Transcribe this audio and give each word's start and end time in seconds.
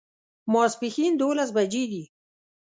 ماسپښین 0.53 1.13
دوولس 1.19 1.49
بجې 1.55 1.83
دي 1.91 2.03